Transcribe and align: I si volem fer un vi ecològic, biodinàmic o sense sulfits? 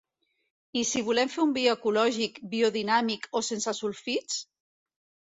I 0.79 0.81
si 0.91 1.01
volem 1.09 1.29
fer 1.33 1.41
un 1.43 1.51
vi 1.57 1.65
ecològic, 1.73 2.39
biodinàmic 2.53 3.27
o 3.41 3.43
sense 3.49 3.75
sulfits? 3.81 4.39